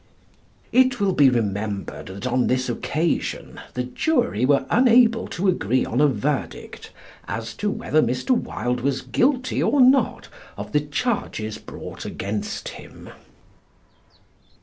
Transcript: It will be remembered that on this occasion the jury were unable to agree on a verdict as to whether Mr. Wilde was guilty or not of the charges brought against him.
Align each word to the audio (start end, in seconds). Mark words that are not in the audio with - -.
It 0.71 0.99
will 0.99 1.13
be 1.13 1.29
remembered 1.29 2.07
that 2.07 2.25
on 2.25 2.47
this 2.47 2.69
occasion 2.69 3.59
the 3.75 3.83
jury 3.83 4.45
were 4.47 4.65
unable 4.71 5.27
to 5.27 5.47
agree 5.47 5.85
on 5.85 6.01
a 6.01 6.07
verdict 6.07 6.89
as 7.27 7.53
to 7.57 7.69
whether 7.69 8.01
Mr. 8.01 8.31
Wilde 8.31 8.81
was 8.81 9.03
guilty 9.03 9.61
or 9.61 9.79
not 9.79 10.27
of 10.57 10.71
the 10.71 10.79
charges 10.81 11.59
brought 11.59 12.03
against 12.03 12.69
him. 12.69 13.11